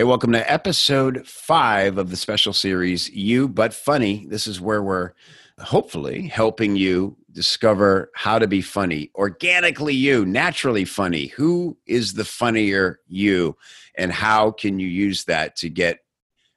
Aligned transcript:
Hey, 0.00 0.04
welcome 0.04 0.32
to 0.32 0.50
episode 0.50 1.28
five 1.28 1.98
of 1.98 2.08
the 2.08 2.16
special 2.16 2.54
series, 2.54 3.10
You 3.10 3.46
But 3.46 3.74
Funny. 3.74 4.24
This 4.30 4.46
is 4.46 4.58
where 4.58 4.82
we're 4.82 5.12
hopefully 5.58 6.26
helping 6.26 6.74
you 6.74 7.18
discover 7.32 8.10
how 8.14 8.38
to 8.38 8.48
be 8.48 8.62
funny, 8.62 9.10
organically 9.14 9.92
you, 9.92 10.24
naturally 10.24 10.86
funny. 10.86 11.26
Who 11.26 11.76
is 11.84 12.14
the 12.14 12.24
funnier 12.24 13.00
you? 13.08 13.58
And 13.94 14.10
how 14.10 14.52
can 14.52 14.78
you 14.78 14.88
use 14.88 15.26
that 15.26 15.54
to 15.56 15.68
get 15.68 15.98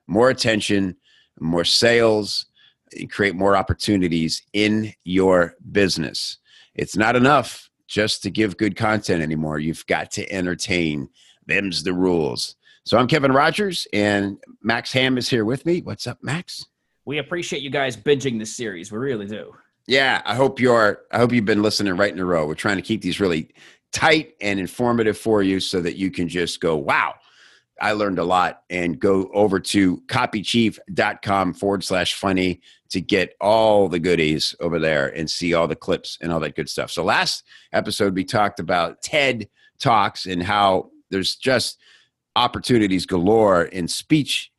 more 0.07 0.30
attention, 0.30 0.96
more 1.38 1.66
sales, 1.66 2.46
and 2.98 3.12
create 3.12 3.36
more 3.36 3.57
opportunities 3.57 4.41
in 4.54 4.94
your 5.04 5.55
business? 5.70 6.38
It's 6.75 6.96
not 6.96 7.18
enough 7.18 7.70
just 7.88 8.23
to 8.23 8.32
give 8.32 8.55
good 8.55 8.78
content 8.78 9.21
anymore. 9.21 9.60
You've 9.60 9.86
got 9.86 10.12
to 10.12 10.32
entertain. 10.32 11.10
Them's 11.48 11.84
the 11.84 11.94
rules. 11.94 12.55
So 12.86 12.98
I'm 12.98 13.07
Kevin 13.07 13.32
Rogers, 13.32 13.88
and 13.93 14.38
Max 14.62 14.92
Ham 14.93 15.18
is 15.18 15.29
here 15.29 15.46
with 15.46 15.66
me. 15.66 15.82
What's 15.82 16.06
up, 16.06 16.19
Max? 16.21 16.66
We 17.06 17.18
appreciate 17.18 17.61
you 17.61 17.69
guys 17.69 17.96
binging 17.96 18.39
this 18.39 18.56
series. 18.56 18.92
We 18.92 18.97
really 18.97 19.25
do. 19.25 19.54
Yeah, 19.88 20.21
I 20.25 20.36
hope 20.36 20.60
you're. 20.60 21.02
I 21.11 21.18
hope 21.18 21.32
you've 21.32 21.46
been 21.46 21.61
listening 21.61 21.96
right 21.96 22.11
in 22.11 22.19
a 22.19 22.25
row. 22.25 22.46
We're 22.46 22.56
trying 22.56 22.78
to 22.78 22.82
keep 22.82 23.02
these 23.02 23.19
really 23.19 23.50
tight 23.92 24.33
and 24.42 24.60
informative 24.60 25.18
for 25.18 25.43
you, 25.43 25.60
so 25.60 25.82
that 25.82 25.97
you 25.97 26.11
can 26.11 26.28
just 26.28 26.61
go, 26.61 26.75
"Wow, 26.75 27.16
I 27.82 27.91
learned 27.94 28.19
a 28.19 28.24
lot," 28.24 28.64
and 28.69 29.00
go 29.00 29.30
over 29.33 29.60
to 29.60 29.97
copychief.com 30.07 31.54
forward 31.54 31.83
slash 31.83 32.14
funny 32.14 32.61
to 32.89 33.02
get 33.02 33.36
all 33.41 33.89
the 33.89 34.00
goodies 34.00 34.55
over 34.59 34.80
there 34.80 35.08
and 35.08 35.30
see 35.30 35.53
all 35.53 35.67
the 35.67 35.75
clips 35.75 36.17
and 36.22 36.31
all 36.31 36.39
that 36.39 36.55
good 36.55 36.69
stuff. 36.69 36.91
So 36.91 37.03
last 37.03 37.44
episode 37.73 38.16
we 38.16 38.23
talked 38.23 38.59
about 38.59 39.02
TED 39.02 39.50
talks 39.80 40.28
and 40.28 40.44
how 40.44 40.91
there's 41.14 41.36
just 41.36 41.80
opportunities 42.36 43.06
galore 43.06 43.66
in 43.66 43.88
speech, 43.88 44.52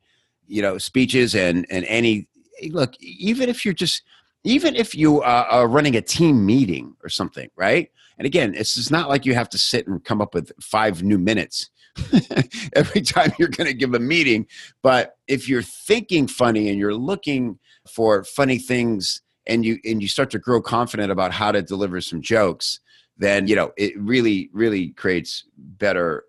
you 0.47 0.61
know, 0.61 0.77
speeches 0.77 1.35
and 1.35 1.65
and 1.69 1.85
any 1.85 2.27
look. 2.69 2.93
Even 2.99 3.49
if 3.49 3.65
you're 3.65 3.73
just, 3.73 4.01
even 4.43 4.75
if 4.75 4.95
you 4.95 5.21
uh, 5.21 5.47
are 5.49 5.67
running 5.67 5.95
a 5.95 6.01
team 6.01 6.45
meeting 6.45 6.95
or 7.03 7.09
something, 7.09 7.49
right? 7.55 7.91
And 8.17 8.25
again, 8.25 8.53
it's 8.55 8.89
not 8.89 9.09
like 9.09 9.25
you 9.25 9.33
have 9.33 9.49
to 9.49 9.57
sit 9.57 9.87
and 9.87 10.03
come 10.03 10.21
up 10.21 10.33
with 10.33 10.51
five 10.61 11.03
new 11.03 11.17
minutes 11.17 11.69
every 12.75 13.01
time 13.01 13.33
you're 13.37 13.49
going 13.49 13.67
to 13.67 13.73
give 13.73 13.93
a 13.93 13.99
meeting. 13.99 14.47
But 14.81 15.17
if 15.27 15.49
you're 15.49 15.61
thinking 15.61 16.27
funny 16.27 16.69
and 16.69 16.79
you're 16.79 16.93
looking 16.93 17.59
for 17.87 18.23
funny 18.23 18.57
things 18.57 19.21
and 19.45 19.65
you 19.65 19.79
and 19.85 20.01
you 20.01 20.07
start 20.07 20.29
to 20.31 20.39
grow 20.39 20.61
confident 20.61 21.11
about 21.11 21.33
how 21.33 21.51
to 21.51 21.61
deliver 21.61 21.99
some 22.01 22.21
jokes, 22.21 22.79
then 23.17 23.47
you 23.47 23.55
know 23.55 23.71
it 23.77 23.97
really 23.99 24.49
really 24.53 24.89
creates 24.89 25.43
better 25.57 26.23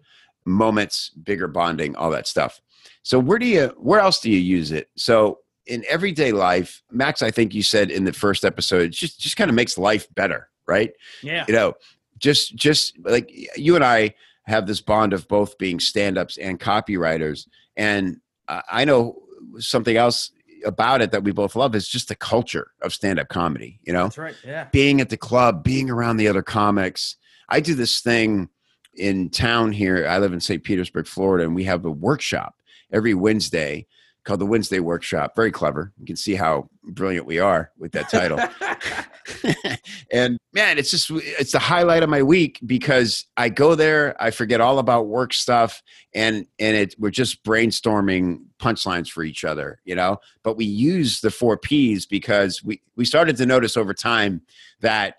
moments, 0.46 1.10
bigger 1.10 1.48
bonding, 1.48 1.94
all 1.96 2.10
that 2.10 2.26
stuff. 2.26 2.60
So 3.02 3.18
where 3.18 3.38
do 3.38 3.46
you 3.46 3.74
where 3.76 4.00
else 4.00 4.20
do 4.20 4.30
you 4.30 4.38
use 4.38 4.72
it? 4.72 4.88
So 4.96 5.40
in 5.66 5.84
everyday 5.88 6.32
life, 6.32 6.82
Max, 6.90 7.22
I 7.22 7.30
think 7.30 7.54
you 7.54 7.62
said 7.62 7.90
in 7.90 8.04
the 8.04 8.12
first 8.12 8.44
episode, 8.44 8.82
it 8.82 8.92
just 8.92 9.20
just 9.20 9.36
kind 9.36 9.50
of 9.50 9.54
makes 9.54 9.76
life 9.76 10.06
better, 10.14 10.48
right? 10.66 10.92
Yeah. 11.22 11.44
You 11.48 11.54
know, 11.54 11.74
just 12.18 12.54
just 12.54 12.98
like 13.04 13.30
you 13.56 13.74
and 13.74 13.84
I 13.84 14.14
have 14.44 14.66
this 14.66 14.80
bond 14.80 15.12
of 15.12 15.26
both 15.26 15.58
being 15.58 15.80
stand-ups 15.80 16.38
and 16.38 16.60
copywriters, 16.60 17.48
and 17.76 18.20
I 18.48 18.84
know 18.84 19.22
something 19.58 19.96
else 19.96 20.30
about 20.64 21.02
it 21.02 21.10
that 21.12 21.24
we 21.24 21.32
both 21.32 21.56
love 21.56 21.74
is 21.74 21.88
just 21.88 22.08
the 22.08 22.14
culture 22.14 22.70
of 22.82 22.94
stand-up 22.94 23.28
comedy. 23.28 23.80
You 23.82 23.92
know, 23.92 24.04
That's 24.04 24.18
right. 24.18 24.34
Yeah. 24.44 24.68
being 24.72 25.00
at 25.00 25.10
the 25.10 25.16
club, 25.16 25.62
being 25.64 25.90
around 25.90 26.16
the 26.16 26.28
other 26.28 26.42
comics. 26.42 27.16
I 27.48 27.60
do 27.60 27.74
this 27.74 28.00
thing 28.00 28.48
in 28.96 29.30
town 29.30 29.72
here. 29.72 30.06
I 30.06 30.18
live 30.18 30.32
in 30.32 30.40
St. 30.40 30.62
Petersburg, 30.62 31.06
Florida, 31.06 31.44
and 31.44 31.54
we 31.54 31.64
have 31.64 31.84
a 31.84 31.90
workshop 31.90 32.54
every 32.92 33.14
Wednesday 33.14 33.86
called 34.24 34.40
the 34.40 34.46
Wednesday 34.46 34.80
Workshop. 34.80 35.34
Very 35.36 35.52
clever. 35.52 35.92
You 35.98 36.04
can 36.04 36.16
see 36.16 36.34
how 36.34 36.68
brilliant 36.82 37.26
we 37.26 37.38
are 37.38 37.70
with 37.78 37.92
that 37.92 38.10
title. 38.10 38.38
and 40.12 40.38
man, 40.52 40.78
it's 40.78 40.90
just 40.90 41.10
it's 41.10 41.52
the 41.52 41.58
highlight 41.58 42.02
of 42.02 42.10
my 42.10 42.22
week 42.22 42.60
because 42.66 43.24
I 43.36 43.48
go 43.48 43.74
there, 43.74 44.20
I 44.22 44.30
forget 44.30 44.60
all 44.60 44.78
about 44.78 45.06
work 45.06 45.32
stuff, 45.32 45.82
and 46.14 46.46
and 46.58 46.76
it 46.76 46.94
we're 46.98 47.10
just 47.10 47.44
brainstorming 47.44 48.44
punchlines 48.60 49.08
for 49.08 49.22
each 49.22 49.44
other, 49.44 49.80
you 49.84 49.94
know. 49.94 50.18
But 50.42 50.56
we 50.56 50.64
use 50.64 51.20
the 51.20 51.30
four 51.30 51.56
P's 51.56 52.06
because 52.06 52.62
we 52.62 52.82
we 52.96 53.04
started 53.04 53.36
to 53.38 53.46
notice 53.46 53.76
over 53.76 53.94
time 53.94 54.42
that 54.80 55.16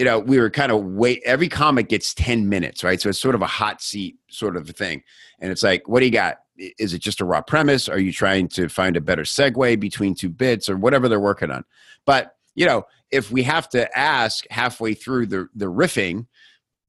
you 0.00 0.06
know, 0.06 0.18
we 0.18 0.40
were 0.40 0.48
kind 0.48 0.72
of 0.72 0.82
wait. 0.82 1.20
Every 1.26 1.46
comic 1.46 1.90
gets 1.90 2.14
ten 2.14 2.48
minutes, 2.48 2.82
right? 2.82 2.98
So 2.98 3.10
it's 3.10 3.20
sort 3.20 3.34
of 3.34 3.42
a 3.42 3.46
hot 3.46 3.82
seat 3.82 4.16
sort 4.30 4.56
of 4.56 4.66
thing, 4.70 5.02
and 5.40 5.52
it's 5.52 5.62
like, 5.62 5.86
what 5.86 6.00
do 6.00 6.06
you 6.06 6.10
got? 6.10 6.38
Is 6.56 6.94
it 6.94 7.00
just 7.00 7.20
a 7.20 7.26
raw 7.26 7.42
premise? 7.42 7.86
Are 7.86 7.98
you 7.98 8.10
trying 8.10 8.48
to 8.48 8.70
find 8.70 8.96
a 8.96 9.02
better 9.02 9.24
segue 9.24 9.78
between 9.78 10.14
two 10.14 10.30
bits 10.30 10.70
or 10.70 10.78
whatever 10.78 11.06
they're 11.06 11.20
working 11.20 11.50
on? 11.50 11.66
But 12.06 12.34
you 12.54 12.64
know, 12.64 12.86
if 13.10 13.30
we 13.30 13.42
have 13.42 13.68
to 13.70 13.94
ask 13.98 14.46
halfway 14.48 14.94
through 14.94 15.26
the 15.26 15.48
the 15.54 15.66
riffing, 15.66 16.26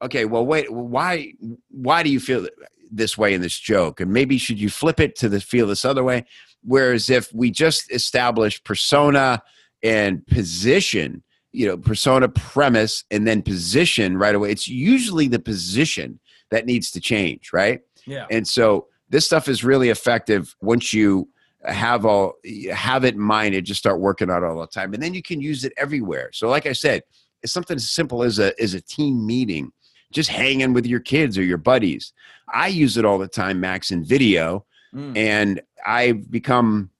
okay, 0.00 0.24
well, 0.24 0.46
wait, 0.46 0.72
why 0.72 1.34
why 1.68 2.02
do 2.02 2.08
you 2.08 2.18
feel 2.18 2.48
this 2.90 3.18
way 3.18 3.34
in 3.34 3.42
this 3.42 3.58
joke? 3.58 4.00
And 4.00 4.10
maybe 4.10 4.38
should 4.38 4.58
you 4.58 4.70
flip 4.70 5.00
it 5.00 5.16
to 5.16 5.28
the 5.28 5.38
feel 5.38 5.66
this 5.66 5.84
other 5.84 6.02
way? 6.02 6.24
Whereas 6.62 7.10
if 7.10 7.30
we 7.34 7.50
just 7.50 7.92
establish 7.92 8.64
persona 8.64 9.42
and 9.82 10.26
position 10.26 11.22
you 11.52 11.66
know 11.66 11.76
persona 11.76 12.28
premise 12.28 13.04
and 13.10 13.26
then 13.26 13.42
position 13.42 14.16
right 14.16 14.34
away. 14.34 14.50
It's 14.50 14.68
usually 14.68 15.28
the 15.28 15.38
position 15.38 16.18
that 16.50 16.66
needs 16.66 16.90
to 16.92 17.00
change 17.00 17.52
right? 17.52 17.80
Yeah. 18.06 18.26
and 18.30 18.46
so 18.46 18.88
this 19.10 19.24
stuff 19.26 19.46
is 19.48 19.62
really 19.62 19.90
effective 19.90 20.56
once 20.60 20.92
you 20.92 21.28
have 21.64 22.04
all 22.04 22.34
have 22.72 23.04
it 23.04 23.14
in 23.14 23.20
mind 23.20 23.54
and 23.54 23.64
just 23.64 23.78
start 23.78 24.00
working 24.00 24.28
on 24.30 24.42
it 24.42 24.46
all 24.46 24.60
the 24.60 24.66
time. 24.66 24.92
And 24.94 25.02
then 25.02 25.14
you 25.14 25.22
can 25.22 25.40
use 25.40 25.64
it 25.64 25.72
everywhere. 25.76 26.30
So 26.32 26.48
like 26.48 26.66
i 26.66 26.72
said 26.72 27.02
it's 27.42 27.52
something 27.52 27.76
as 27.76 27.90
simple 27.90 28.22
as 28.22 28.38
a 28.38 28.60
as 28.60 28.74
a 28.74 28.80
team 28.80 29.24
meeting 29.24 29.72
just 30.12 30.28
hanging 30.28 30.72
with 30.74 30.86
your 30.86 31.00
kids 31.00 31.38
or 31.38 31.42
your 31.42 31.58
buddies. 31.58 32.12
I 32.52 32.68
use 32.68 32.96
it 32.96 33.04
all 33.04 33.18
the 33.18 33.28
time 33.28 33.60
max 33.60 33.90
in 33.90 34.04
video. 34.04 34.66
Mm. 34.94 35.16
and 35.16 35.62
i've 35.86 36.30
become 36.30 36.90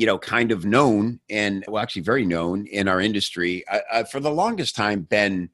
you 0.00 0.06
know, 0.06 0.18
kind 0.18 0.50
of 0.50 0.64
known 0.64 1.20
and 1.28 1.62
well, 1.68 1.82
actually 1.82 2.00
very 2.00 2.24
known 2.24 2.66
in 2.68 2.88
our 2.88 3.02
industry. 3.02 3.62
I, 3.70 3.80
I, 3.92 4.04
for 4.04 4.18
the 4.18 4.30
longest 4.30 4.74
time, 4.74 5.02
Ben, 5.02 5.50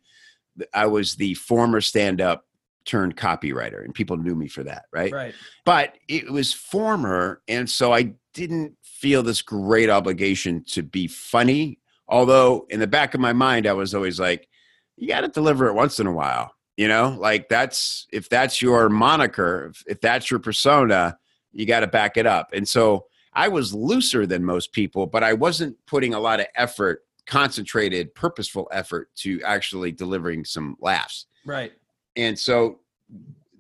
I 0.73 0.87
was 0.87 1.17
the 1.17 1.35
former 1.35 1.81
stand-up 1.81 2.47
turned 2.85 3.17
copywriter, 3.17 3.85
and 3.85 3.93
people 3.93 4.17
knew 4.17 4.37
me 4.37 4.47
for 4.47 4.63
that, 4.63 4.85
right? 4.93 5.13
Right. 5.13 5.35
But 5.65 5.99
it 6.07 6.31
was 6.31 6.53
former, 6.53 7.43
and 7.49 7.69
so 7.69 7.93
I 7.93 8.15
didn't 8.35 8.77
feel 8.85 9.25
this 9.25 9.43
great 9.43 9.91
obligation 9.91 10.63
to 10.69 10.85
be 10.85 11.09
funny. 11.09 11.81
Although 12.07 12.69
in 12.71 12.79
the 12.79 12.87
back 12.87 13.15
of 13.15 13.21
my 13.21 13.33
mind, 13.33 13.67
I 13.67 13.73
was 13.73 13.97
always 13.97 14.21
like, 14.21 14.49
you 14.97 15.09
got 15.09 15.23
to 15.23 15.29
deliver 15.29 15.67
it 15.67 15.75
once 15.75 15.99
in 15.99 16.07
a 16.07 16.13
while. 16.13 16.53
You 16.77 16.87
know, 16.87 17.17
like 17.19 17.49
that's 17.49 18.07
if 18.13 18.29
that's 18.29 18.63
your 18.63 18.89
moniker, 18.91 19.73
if, 19.73 19.83
if 19.89 20.01
that's 20.01 20.31
your 20.31 20.39
persona, 20.39 21.19
you 21.51 21.67
got 21.67 21.81
to 21.81 21.89
back 21.89 22.17
it 22.17 22.27
up. 22.27 22.51
And 22.53 22.69
so 22.69 23.07
I 23.37 23.49
was 23.49 23.75
looser 23.75 24.27
than 24.27 24.43
most 24.43 24.73
people, 24.73 25.07
but 25.07 25.23
I 25.23 25.35
wasn't 25.35 25.77
putting 25.87 26.15
a 26.15 26.21
lot 26.21 26.41
of 26.41 26.47
effort, 26.57 27.03
concentrated, 27.27 28.15
purposeful 28.15 28.67
effort 28.73 29.11
to 29.17 29.43
actually 29.43 29.93
delivering 29.93 30.45
some 30.45 30.77
laughs. 30.81 31.27
Right. 31.45 31.73
And 32.17 32.37
so 32.37 32.81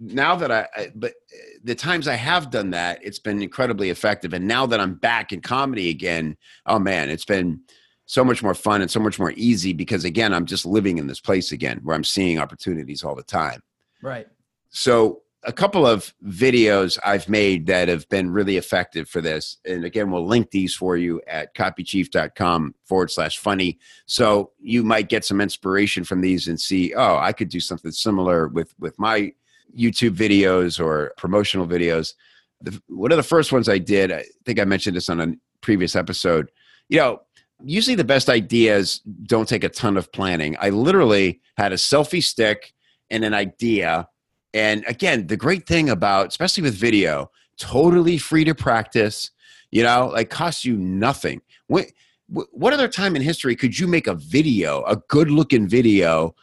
now 0.00 0.34
that 0.36 0.50
I, 0.50 0.66
I, 0.74 0.92
but 0.94 1.12
the 1.62 1.74
times 1.74 2.08
I 2.08 2.14
have 2.14 2.50
done 2.50 2.70
that, 2.70 3.00
it's 3.02 3.18
been 3.18 3.42
incredibly 3.42 3.90
effective. 3.90 4.32
And 4.32 4.48
now 4.48 4.64
that 4.64 4.80
I'm 4.80 4.94
back 4.94 5.32
in 5.32 5.40
comedy 5.40 5.90
again, 5.90 6.38
oh 6.64 6.78
man, 6.78 7.10
it's 7.10 7.26
been 7.26 7.60
so 8.06 8.24
much 8.24 8.42
more 8.42 8.54
fun 8.54 8.80
and 8.80 8.90
so 8.90 9.00
much 9.00 9.18
more 9.18 9.32
easy 9.36 9.74
because 9.74 10.06
again, 10.06 10.32
I'm 10.32 10.46
just 10.46 10.64
living 10.64 10.96
in 10.96 11.06
this 11.06 11.20
place 11.20 11.52
again 11.52 11.80
where 11.82 11.94
I'm 11.94 12.04
seeing 12.04 12.38
opportunities 12.38 13.02
all 13.04 13.14
the 13.14 13.22
time. 13.22 13.60
Right. 14.00 14.26
So 14.70 15.22
a 15.46 15.52
couple 15.52 15.86
of 15.86 16.12
videos 16.26 16.98
I've 17.04 17.28
made 17.28 17.66
that 17.66 17.86
have 17.86 18.08
been 18.08 18.30
really 18.30 18.56
effective 18.56 19.08
for 19.08 19.20
this. 19.20 19.58
And 19.64 19.84
again, 19.84 20.10
we'll 20.10 20.26
link 20.26 20.50
these 20.50 20.74
for 20.74 20.96
you 20.96 21.22
at 21.28 21.54
copychief.com 21.54 22.74
forward 22.84 23.12
slash 23.12 23.38
funny. 23.38 23.78
So 24.06 24.50
you 24.60 24.82
might 24.82 25.08
get 25.08 25.24
some 25.24 25.40
inspiration 25.40 26.02
from 26.02 26.20
these 26.20 26.48
and 26.48 26.60
see, 26.60 26.92
oh, 26.94 27.16
I 27.18 27.32
could 27.32 27.48
do 27.48 27.60
something 27.60 27.92
similar 27.92 28.48
with, 28.48 28.74
with 28.80 28.98
my 28.98 29.32
YouTube 29.78 30.16
videos 30.16 30.84
or 30.84 31.12
promotional 31.16 31.66
videos. 31.66 32.14
The, 32.60 32.82
one 32.88 33.12
of 33.12 33.16
the 33.16 33.22
first 33.22 33.52
ones 33.52 33.68
I 33.68 33.78
did, 33.78 34.10
I 34.10 34.24
think 34.44 34.58
I 34.58 34.64
mentioned 34.64 34.96
this 34.96 35.08
on 35.08 35.20
a 35.20 35.32
previous 35.60 35.94
episode. 35.94 36.50
You 36.88 36.98
know, 36.98 37.20
usually 37.64 37.94
the 37.94 38.04
best 38.04 38.28
ideas 38.28 39.00
don't 39.22 39.48
take 39.48 39.62
a 39.62 39.68
ton 39.68 39.96
of 39.96 40.10
planning. 40.10 40.56
I 40.60 40.70
literally 40.70 41.40
had 41.56 41.72
a 41.72 41.76
selfie 41.76 42.22
stick 42.22 42.74
and 43.10 43.24
an 43.24 43.32
idea 43.32 44.08
and 44.56 44.84
again, 44.88 45.26
the 45.26 45.36
great 45.36 45.66
thing 45.66 45.90
about, 45.90 46.28
especially 46.28 46.62
with 46.62 46.74
video, 46.74 47.30
totally 47.58 48.16
free 48.16 48.44
to 48.44 48.54
practice, 48.54 49.30
you 49.70 49.82
know, 49.82 50.10
like 50.12 50.30
costs 50.30 50.64
you 50.64 50.76
nothing. 50.76 51.42
What, 51.66 51.86
what 52.28 52.72
other 52.72 52.88
time 52.88 53.16
in 53.16 53.22
history 53.22 53.54
could 53.54 53.78
you 53.78 53.86
make 53.86 54.06
a 54.06 54.14
video, 54.14 54.82
a 54.84 54.96
good 55.08 55.30
looking 55.30 55.68
video 55.68 56.34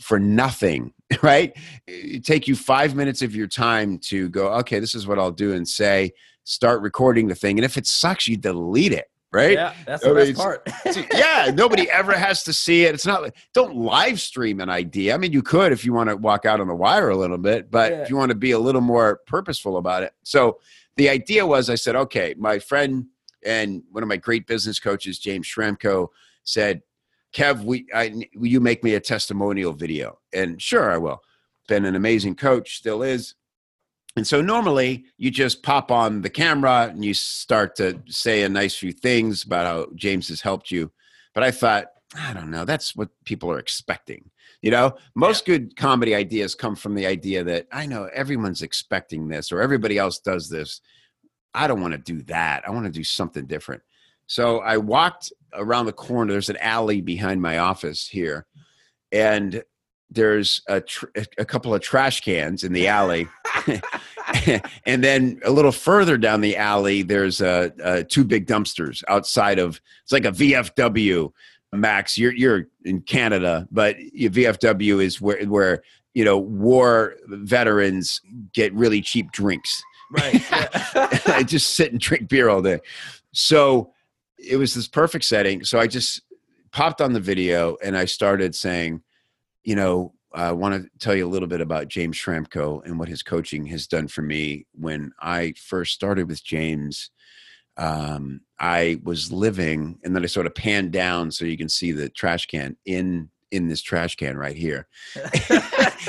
for 0.00 0.20
nothing 0.20 0.92
right? 1.22 1.52
It 1.86 2.24
take 2.24 2.48
you 2.48 2.56
five 2.56 2.94
minutes 2.94 3.22
of 3.22 3.34
your 3.34 3.46
time 3.46 3.98
to 3.98 4.28
go, 4.28 4.48
okay, 4.54 4.78
this 4.78 4.94
is 4.94 5.06
what 5.06 5.18
I'll 5.18 5.32
do 5.32 5.52
and 5.52 5.66
say, 5.66 6.12
start 6.44 6.80
recording 6.80 7.28
the 7.28 7.34
thing. 7.34 7.58
And 7.58 7.64
if 7.64 7.76
it 7.76 7.86
sucks, 7.86 8.28
you 8.28 8.36
delete 8.36 8.92
it, 8.92 9.10
right? 9.32 9.52
Yeah, 9.52 9.74
that's 9.86 10.02
the 10.02 10.10
I 10.10 10.12
mean, 10.12 10.34
best 10.34 10.36
part. 10.36 10.68
yeah, 11.14 11.50
nobody 11.54 11.90
ever 11.90 12.12
has 12.12 12.42
to 12.44 12.52
see 12.52 12.84
it. 12.84 12.94
It's 12.94 13.06
not 13.06 13.22
like, 13.22 13.36
don't 13.54 13.74
live 13.74 14.20
stream 14.20 14.60
an 14.60 14.68
idea. 14.68 15.14
I 15.14 15.18
mean, 15.18 15.32
you 15.32 15.42
could 15.42 15.72
if 15.72 15.84
you 15.84 15.92
want 15.92 16.10
to 16.10 16.16
walk 16.16 16.44
out 16.44 16.60
on 16.60 16.68
the 16.68 16.74
wire 16.74 17.08
a 17.08 17.16
little 17.16 17.38
bit, 17.38 17.70
but 17.70 17.92
yeah. 17.92 18.02
if 18.02 18.10
you 18.10 18.16
want 18.16 18.30
to 18.30 18.36
be 18.36 18.52
a 18.52 18.58
little 18.58 18.80
more 18.80 19.20
purposeful 19.26 19.78
about 19.78 20.02
it. 20.02 20.12
So 20.22 20.58
the 20.96 21.08
idea 21.08 21.46
was 21.46 21.70
I 21.70 21.74
said, 21.74 21.96
okay, 21.96 22.34
my 22.38 22.58
friend 22.58 23.06
and 23.44 23.82
one 23.90 24.02
of 24.02 24.08
my 24.08 24.18
great 24.18 24.46
business 24.46 24.78
coaches, 24.78 25.18
James 25.18 25.46
Schramko, 25.46 26.08
said, 26.44 26.82
Kev, 27.32 27.64
we, 27.64 27.86
I, 27.94 28.26
will 28.34 28.48
you 28.48 28.60
make 28.60 28.84
me 28.84 28.94
a 28.94 29.00
testimonial 29.00 29.72
video? 29.72 30.18
And 30.34 30.60
sure, 30.60 30.92
I 30.92 30.98
will. 30.98 31.22
Been 31.66 31.86
an 31.86 31.96
amazing 31.96 32.34
coach, 32.34 32.76
still 32.76 33.02
is. 33.02 33.34
And 34.16 34.26
so 34.26 34.42
normally 34.42 35.06
you 35.16 35.30
just 35.30 35.62
pop 35.62 35.90
on 35.90 36.20
the 36.20 36.30
camera 36.30 36.90
and 36.92 37.04
you 37.04 37.14
start 37.14 37.76
to 37.76 38.00
say 38.08 38.42
a 38.42 38.48
nice 38.48 38.74
few 38.74 38.92
things 38.92 39.44
about 39.44 39.66
how 39.66 39.86
James 39.94 40.28
has 40.28 40.40
helped 40.40 40.70
you. 40.70 40.92
But 41.34 41.44
I 41.44 41.50
thought, 41.50 41.86
I 42.14 42.34
don't 42.34 42.50
know, 42.50 42.66
that's 42.66 42.94
what 42.94 43.08
people 43.24 43.50
are 43.50 43.58
expecting. 43.58 44.30
You 44.60 44.70
know, 44.70 44.96
most 45.14 45.48
yeah. 45.48 45.56
good 45.56 45.76
comedy 45.76 46.14
ideas 46.14 46.54
come 46.54 46.76
from 46.76 46.94
the 46.94 47.06
idea 47.06 47.42
that 47.44 47.66
I 47.72 47.86
know 47.86 48.08
everyone's 48.14 48.62
expecting 48.62 49.28
this 49.28 49.50
or 49.50 49.62
everybody 49.62 49.98
else 49.98 50.18
does 50.18 50.48
this. 50.48 50.82
I 51.54 51.66
don't 51.66 51.80
want 51.80 51.92
to 51.92 51.98
do 51.98 52.22
that. 52.24 52.66
I 52.66 52.70
want 52.70 52.84
to 52.84 52.92
do 52.92 53.04
something 53.04 53.46
different. 53.46 53.82
So 54.26 54.60
I 54.60 54.76
walked 54.76 55.32
around 55.52 55.86
the 55.86 55.92
corner. 55.92 56.32
There's 56.32 56.48
an 56.48 56.56
alley 56.58 57.00
behind 57.00 57.42
my 57.42 57.58
office 57.58 58.08
here, 58.08 58.46
and 59.10 59.62
there's 60.14 60.62
a, 60.68 60.80
tr- 60.80 61.06
a 61.38 61.44
couple 61.44 61.74
of 61.74 61.80
trash 61.80 62.20
cans 62.20 62.64
in 62.64 62.72
the 62.72 62.88
alley. 62.88 63.26
and 64.86 65.02
then 65.04 65.40
a 65.44 65.50
little 65.50 65.72
further 65.72 66.16
down 66.16 66.40
the 66.40 66.56
alley, 66.56 67.02
there's 67.02 67.40
a, 67.40 67.72
a, 67.82 68.04
two 68.04 68.24
big 68.24 68.46
dumpsters 68.46 69.02
outside 69.08 69.58
of. 69.58 69.80
It's 70.02 70.12
like 70.12 70.24
a 70.24 70.32
VFW. 70.32 71.32
Max, 71.74 72.18
you're 72.18 72.34
you're 72.34 72.66
in 72.84 73.00
Canada, 73.00 73.66
but 73.70 73.96
VFW 73.96 75.02
is 75.02 75.20
where 75.20 75.42
where 75.46 75.82
you 76.12 76.22
know 76.24 76.36
war 76.36 77.16
veterans 77.26 78.20
get 78.52 78.74
really 78.74 79.00
cheap 79.00 79.32
drinks. 79.32 79.82
Right. 80.10 80.44
I 81.28 81.42
just 81.42 81.74
sit 81.74 81.90
and 81.90 82.00
drink 82.00 82.28
beer 82.28 82.50
all 82.50 82.60
day. 82.60 82.80
So 83.32 83.92
it 84.36 84.56
was 84.56 84.74
this 84.74 84.86
perfect 84.86 85.24
setting. 85.24 85.64
So 85.64 85.78
I 85.78 85.86
just 85.86 86.20
popped 86.72 87.00
on 87.00 87.14
the 87.14 87.20
video 87.20 87.78
and 87.82 87.96
I 87.96 88.04
started 88.04 88.54
saying, 88.54 89.02
you 89.64 89.74
know, 89.74 90.12
I 90.34 90.52
want 90.52 90.82
to 90.82 90.90
tell 90.98 91.14
you 91.14 91.26
a 91.26 91.30
little 91.30 91.48
bit 91.48 91.60
about 91.60 91.88
James 91.88 92.16
Schramko 92.16 92.84
and 92.84 92.98
what 92.98 93.08
his 93.08 93.22
coaching 93.22 93.66
has 93.66 93.86
done 93.86 94.08
for 94.08 94.22
me. 94.22 94.66
When 94.72 95.12
I 95.20 95.54
first 95.56 95.94
started 95.94 96.28
with 96.28 96.42
James, 96.42 97.10
um, 97.76 98.40
I 98.58 99.00
was 99.02 99.30
living, 99.30 99.98
and 100.02 100.14
then 100.14 100.22
I 100.22 100.26
sort 100.26 100.46
of 100.46 100.54
panned 100.54 100.92
down 100.92 101.30
so 101.30 101.44
you 101.44 101.58
can 101.58 101.68
see 101.68 101.92
the 101.92 102.08
trash 102.08 102.46
can 102.46 102.76
in 102.86 103.30
in 103.50 103.68
this 103.68 103.82
trash 103.82 104.16
can 104.16 104.36
right 104.36 104.56
here. 104.56 104.88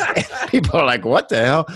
people 0.47 0.79
are 0.79 0.85
like, 0.85 1.05
"What 1.05 1.29
the 1.29 1.43
hell?" 1.43 1.67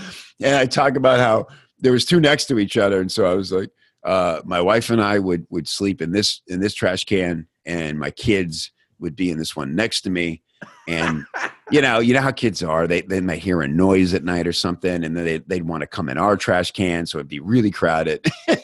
And 0.42 0.56
I 0.56 0.66
talk 0.66 0.96
about 0.96 1.18
how 1.18 1.46
there 1.78 1.92
was 1.92 2.04
two 2.04 2.20
next 2.20 2.46
to 2.46 2.58
each 2.58 2.76
other, 2.76 3.00
and 3.00 3.12
so 3.12 3.26
I 3.26 3.34
was 3.34 3.52
like, 3.52 3.70
uh, 4.04 4.40
my 4.44 4.60
wife 4.60 4.90
and 4.90 5.02
I 5.02 5.18
would 5.18 5.46
would 5.50 5.68
sleep 5.68 6.00
in 6.00 6.12
this 6.12 6.40
in 6.46 6.60
this 6.60 6.74
trash 6.74 7.04
can, 7.04 7.46
and 7.66 7.98
my 7.98 8.10
kids 8.10 8.70
would 8.98 9.16
be 9.16 9.30
in 9.30 9.38
this 9.38 9.54
one 9.56 9.74
next 9.74 10.02
to 10.02 10.10
me. 10.10 10.42
And 10.86 11.24
you 11.70 11.82
know, 11.82 11.98
you 11.98 12.14
know 12.14 12.20
how 12.20 12.30
kids 12.30 12.62
are. 12.62 12.86
They 12.86 13.02
they 13.02 13.20
might 13.20 13.40
hear 13.40 13.60
a 13.62 13.68
noise 13.68 14.14
at 14.14 14.24
night 14.24 14.46
or 14.46 14.52
something, 14.52 15.04
and 15.04 15.16
then 15.16 15.24
they 15.24 15.38
they'd 15.38 15.66
want 15.66 15.82
to 15.82 15.86
come 15.86 16.08
in 16.08 16.18
our 16.18 16.36
trash 16.36 16.72
can, 16.72 17.06
so 17.06 17.18
it'd 17.18 17.28
be 17.28 17.40
really 17.40 17.70
crowded. 17.70 18.26
and, 18.46 18.60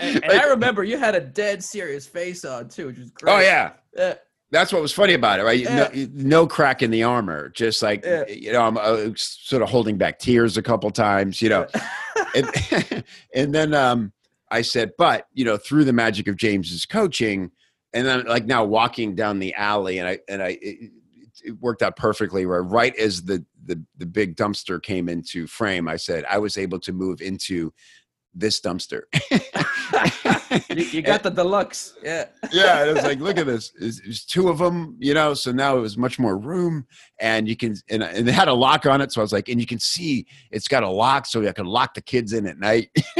and 0.00 0.32
I 0.32 0.44
remember 0.48 0.84
you 0.84 0.98
had 0.98 1.14
a 1.14 1.20
dead 1.20 1.62
serious 1.62 2.06
face 2.06 2.44
on 2.44 2.68
too, 2.68 2.86
which 2.86 2.98
was 2.98 3.10
great. 3.10 3.32
Oh 3.32 3.40
yeah. 3.40 3.72
yeah. 3.96 4.14
That's 4.50 4.72
what 4.72 4.80
was 4.80 4.92
funny 4.92 5.12
about 5.12 5.40
it, 5.40 5.42
right? 5.42 5.60
Yeah. 5.60 5.90
No, 5.92 6.06
no, 6.14 6.46
crack 6.46 6.82
in 6.82 6.90
the 6.90 7.02
armor. 7.02 7.50
Just 7.50 7.82
like 7.82 8.04
yeah. 8.04 8.26
you 8.26 8.52
know, 8.52 8.62
I'm 8.62 8.78
uh, 8.78 9.10
sort 9.16 9.62
of 9.62 9.68
holding 9.68 9.98
back 9.98 10.18
tears 10.18 10.56
a 10.56 10.62
couple 10.62 10.90
times, 10.90 11.42
you 11.42 11.50
know, 11.50 11.66
and, 12.34 13.04
and 13.34 13.54
then 13.54 13.74
um, 13.74 14.12
I 14.50 14.62
said, 14.62 14.92
but 14.96 15.26
you 15.34 15.44
know, 15.44 15.58
through 15.58 15.84
the 15.84 15.92
magic 15.92 16.28
of 16.28 16.36
James's 16.36 16.86
coaching, 16.86 17.50
and 17.92 18.06
then 18.06 18.24
like 18.26 18.46
now 18.46 18.64
walking 18.64 19.14
down 19.14 19.38
the 19.38 19.54
alley, 19.54 19.98
and 19.98 20.08
I 20.08 20.18
and 20.28 20.42
I 20.42 20.58
it, 21.44 21.58
worked 21.60 21.82
out 21.82 21.96
perfectly. 21.96 22.46
Where 22.46 22.62
right 22.62 22.96
as 22.96 23.22
the 23.22 23.44
the 23.64 23.82
the 23.96 24.06
big 24.06 24.36
dumpster 24.36 24.82
came 24.82 25.08
into 25.08 25.46
frame, 25.46 25.88
I 25.88 25.96
said 25.96 26.24
I 26.28 26.38
was 26.38 26.56
able 26.56 26.80
to 26.80 26.92
move 26.92 27.20
into 27.20 27.72
this 28.34 28.60
dumpster. 28.60 29.02
you, 30.76 30.84
you, 30.84 31.02
got 31.02 31.22
the 31.22 31.30
deluxe, 31.30 31.94
yeah. 32.02 32.26
yeah, 32.52 32.84
it 32.84 32.94
was 32.94 33.02
like, 33.02 33.18
look 33.20 33.38
at 33.38 33.46
this. 33.46 33.72
There's 33.78 34.24
two 34.24 34.48
of 34.48 34.58
them, 34.58 34.96
you 34.98 35.14
know. 35.14 35.34
So 35.34 35.50
now 35.52 35.76
it 35.76 35.80
was 35.80 35.96
much 35.96 36.18
more 36.18 36.38
room, 36.38 36.86
and 37.18 37.48
you 37.48 37.56
can 37.56 37.74
and, 37.90 38.02
and 38.02 38.28
it 38.28 38.32
had 38.32 38.48
a 38.48 38.54
lock 38.54 38.86
on 38.86 39.00
it. 39.00 39.12
So 39.12 39.20
I 39.20 39.24
was 39.24 39.32
like, 39.32 39.48
and 39.48 39.60
you 39.60 39.66
can 39.66 39.78
see 39.78 40.26
it's 40.50 40.68
got 40.68 40.82
a 40.82 40.88
lock, 40.88 41.26
so 41.26 41.46
I 41.46 41.52
could 41.52 41.66
lock 41.66 41.94
the 41.94 42.02
kids 42.02 42.32
in 42.32 42.46
at 42.46 42.58
night. 42.58 42.90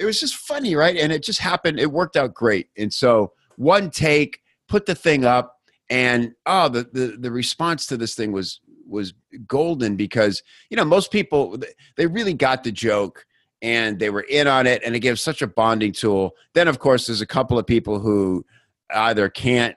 it 0.00 0.06
was 0.06 0.20
just 0.20 0.36
funny, 0.36 0.74
right? 0.74 0.96
And 0.96 1.12
it 1.12 1.22
just 1.22 1.40
happened. 1.40 1.78
It 1.78 1.90
worked 1.90 2.16
out 2.16 2.34
great. 2.34 2.68
And 2.76 2.92
so 2.92 3.32
one 3.56 3.90
take, 3.90 4.40
put 4.68 4.86
the 4.86 4.94
thing 4.94 5.24
up, 5.24 5.59
and 5.90 6.32
oh, 6.46 6.68
the 6.68 6.88
the, 6.92 7.16
the 7.18 7.30
response 7.30 7.86
to 7.86 7.96
this 7.96 8.14
thing 8.14 8.32
was 8.32 8.60
was 8.86 9.12
golden 9.46 9.96
because 9.96 10.42
you 10.70 10.76
know 10.76 10.84
most 10.84 11.10
people 11.12 11.58
they 11.96 12.06
really 12.06 12.34
got 12.34 12.64
the 12.64 12.72
joke 12.72 13.26
and 13.62 13.98
they 13.98 14.10
were 14.10 14.22
in 14.22 14.46
on 14.46 14.66
it 14.66 14.82
and 14.84 14.96
it 14.96 15.00
gives 15.00 15.20
such 15.20 15.42
a 15.42 15.46
bonding 15.46 15.92
tool 15.92 16.32
then 16.54 16.66
of 16.66 16.80
course 16.80 17.06
there's 17.06 17.20
a 17.20 17.26
couple 17.26 17.56
of 17.56 17.66
people 17.66 18.00
who 18.00 18.44
either 18.92 19.28
can't 19.28 19.76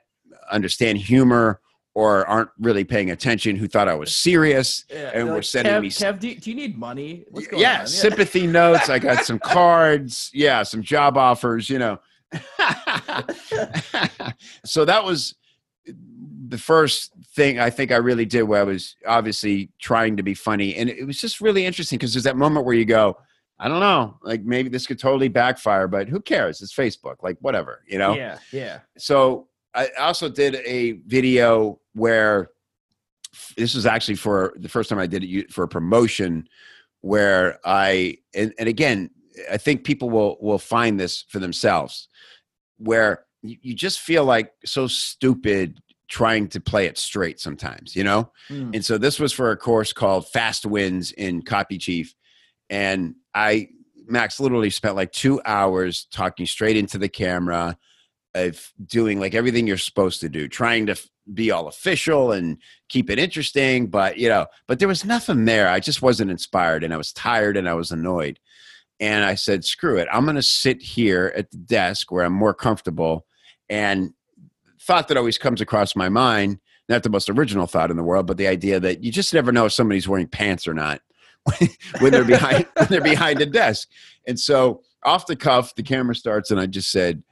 understand 0.50 0.98
humor 0.98 1.60
or 1.94 2.26
aren't 2.26 2.50
really 2.58 2.82
paying 2.82 3.12
attention 3.12 3.54
who 3.54 3.68
thought 3.68 3.88
I 3.88 3.94
was 3.94 4.14
serious 4.14 4.84
yeah, 4.90 5.12
and 5.14 5.28
were 5.28 5.36
like, 5.36 5.44
sending 5.44 5.72
Kev, 5.74 5.80
me 5.80 5.90
Kev, 5.90 6.18
do, 6.18 6.28
you, 6.28 6.40
do 6.40 6.50
you 6.50 6.56
need 6.56 6.76
money? 6.76 7.24
What's 7.30 7.46
going 7.46 7.62
yeah, 7.62 7.74
on? 7.74 7.80
Yeah, 7.80 7.84
sympathy 7.84 8.46
notes. 8.48 8.90
I 8.90 8.98
got 8.98 9.24
some 9.24 9.38
cards. 9.38 10.28
Yeah, 10.34 10.64
some 10.64 10.82
job 10.82 11.16
offers, 11.16 11.70
you 11.70 11.78
know. 11.78 12.00
so 14.64 14.84
that 14.84 15.04
was 15.04 15.36
the 16.48 16.58
first 16.58 17.12
thing 17.34 17.58
I 17.58 17.70
think 17.70 17.92
I 17.92 17.96
really 17.96 18.24
did 18.24 18.42
where 18.42 18.60
I 18.60 18.64
was 18.64 18.96
obviously 19.06 19.70
trying 19.78 20.16
to 20.16 20.22
be 20.22 20.34
funny. 20.34 20.74
And 20.76 20.90
it 20.90 21.06
was 21.06 21.20
just 21.20 21.40
really 21.40 21.64
interesting 21.64 21.98
because 21.98 22.12
there's 22.12 22.24
that 22.24 22.36
moment 22.36 22.66
where 22.66 22.74
you 22.74 22.84
go, 22.84 23.16
I 23.58 23.68
don't 23.68 23.80
know, 23.80 24.18
like 24.22 24.42
maybe 24.42 24.68
this 24.68 24.86
could 24.86 24.98
totally 24.98 25.28
backfire, 25.28 25.86
but 25.88 26.08
who 26.08 26.20
cares? 26.20 26.60
It's 26.60 26.74
Facebook, 26.74 27.16
like 27.22 27.36
whatever, 27.40 27.82
you 27.86 27.98
know? 27.98 28.14
Yeah, 28.14 28.38
yeah. 28.52 28.80
So 28.98 29.48
I 29.74 29.88
also 29.98 30.28
did 30.28 30.56
a 30.56 30.92
video 31.06 31.80
where 31.94 32.50
this 33.56 33.74
was 33.74 33.86
actually 33.86 34.16
for 34.16 34.54
the 34.56 34.68
first 34.68 34.90
time 34.90 34.98
I 34.98 35.06
did 35.06 35.24
it 35.24 35.52
for 35.52 35.64
a 35.64 35.68
promotion 35.68 36.48
where 37.00 37.58
I, 37.64 38.18
and, 38.34 38.52
and 38.58 38.68
again, 38.68 39.10
I 39.50 39.56
think 39.56 39.84
people 39.84 40.10
will, 40.10 40.36
will 40.40 40.58
find 40.58 40.98
this 40.98 41.22
for 41.28 41.38
themselves 41.38 42.08
where 42.78 43.24
you 43.42 43.74
just 43.74 44.00
feel 44.00 44.24
like 44.24 44.52
so 44.64 44.86
stupid 44.86 45.80
trying 46.08 46.48
to 46.48 46.60
play 46.60 46.86
it 46.86 46.98
straight 46.98 47.40
sometimes, 47.40 47.96
you 47.96 48.04
know? 48.04 48.30
Mm. 48.48 48.74
And 48.74 48.84
so 48.84 48.98
this 48.98 49.18
was 49.18 49.32
for 49.32 49.50
a 49.50 49.56
course 49.56 49.92
called 49.92 50.28
Fast 50.28 50.66
Wins 50.66 51.12
in 51.12 51.42
Copy 51.42 51.78
Chief. 51.78 52.14
And 52.70 53.14
I, 53.34 53.68
Max, 54.06 54.40
literally 54.40 54.70
spent 54.70 54.96
like 54.96 55.12
two 55.12 55.40
hours 55.44 56.06
talking 56.12 56.46
straight 56.46 56.76
into 56.76 56.98
the 56.98 57.08
camera 57.08 57.78
of 58.34 58.72
doing 58.84 59.20
like 59.20 59.34
everything 59.34 59.66
you're 59.66 59.78
supposed 59.78 60.20
to 60.20 60.28
do, 60.28 60.48
trying 60.48 60.86
to 60.86 60.96
be 61.32 61.50
all 61.50 61.68
official 61.68 62.32
and 62.32 62.58
keep 62.88 63.08
it 63.08 63.18
interesting. 63.18 63.86
But, 63.86 64.18
you 64.18 64.28
know, 64.28 64.46
but 64.66 64.78
there 64.78 64.88
was 64.88 65.04
nothing 65.04 65.44
there. 65.44 65.68
I 65.68 65.80
just 65.80 66.02
wasn't 66.02 66.30
inspired 66.30 66.84
and 66.84 66.92
I 66.92 66.96
was 66.96 67.12
tired 67.12 67.56
and 67.56 67.68
I 67.68 67.74
was 67.74 67.90
annoyed. 67.90 68.38
And 69.00 69.24
I 69.24 69.34
said, 69.34 69.64
screw 69.64 69.96
it. 69.96 70.08
I'm 70.12 70.24
going 70.24 70.36
to 70.36 70.42
sit 70.42 70.82
here 70.82 71.32
at 71.36 71.50
the 71.50 71.56
desk 71.56 72.12
where 72.12 72.24
I'm 72.24 72.32
more 72.32 72.54
comfortable 72.54 73.26
and 73.68 74.12
thought 74.84 75.08
that 75.08 75.16
always 75.16 75.38
comes 75.38 75.60
across 75.60 75.96
my 75.96 76.08
mind, 76.08 76.58
not 76.88 77.02
the 77.02 77.10
most 77.10 77.30
original 77.30 77.66
thought 77.66 77.90
in 77.90 77.96
the 77.96 78.02
world, 78.02 78.26
but 78.26 78.36
the 78.36 78.46
idea 78.46 78.78
that 78.78 79.02
you 79.02 79.10
just 79.10 79.32
never 79.32 79.50
know 79.50 79.64
if 79.64 79.72
somebody's 79.72 80.06
wearing 80.06 80.28
pants 80.28 80.68
or 80.68 80.74
not 80.74 81.00
when 82.00 82.12
they're 82.12 82.24
behind 82.24 82.66
when 82.76 82.88
they're 82.88 83.00
behind 83.00 83.40
a 83.40 83.46
desk. 83.46 83.88
And 84.26 84.38
so 84.38 84.82
off 85.02 85.26
the 85.26 85.36
cuff, 85.36 85.74
the 85.74 85.82
camera 85.82 86.14
starts, 86.14 86.50
and 86.50 86.60
I 86.60 86.66
just 86.66 86.90
said, 86.90 87.22